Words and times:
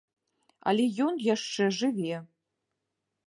Але 0.71 0.85
ён 1.07 1.13
яшчэ 1.25 1.63
жыве. 1.81 2.15